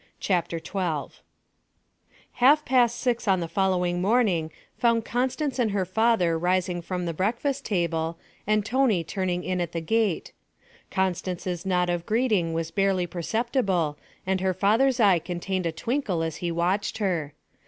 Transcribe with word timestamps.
CHAPTER 0.19 0.57
XII 0.57 1.21
Half 2.41 2.65
past 2.65 2.95
six 2.99 3.27
on 3.27 3.39
the 3.39 3.47
following 3.47 4.01
morning 4.01 4.49
found 4.75 5.05
Constance 5.05 5.59
and 5.59 5.69
her 5.69 5.85
father 5.85 6.39
rising 6.39 6.81
from 6.81 7.05
the 7.05 7.13
breakfast 7.13 7.65
table, 7.65 8.17
and 8.47 8.65
Tony 8.65 9.03
turning 9.03 9.43
in 9.43 9.61
at 9.61 9.73
the 9.73 9.79
gate. 9.79 10.31
Constance's 10.89 11.67
nod 11.67 11.91
of 11.91 12.07
greeting 12.07 12.51
was 12.53 12.71
barely 12.71 13.05
perceptible, 13.05 13.95
and 14.25 14.41
her 14.41 14.55
father's 14.55 14.99
eye 14.99 15.19
contained 15.19 15.67
a 15.67 15.71
twinkle 15.71 16.23
as 16.23 16.37
he 16.37 16.51
watched 16.51 16.97
her. 16.97 17.35